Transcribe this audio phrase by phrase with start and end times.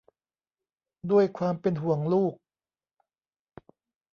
[1.11, 2.33] ด้วยความเป็นห่วงลูก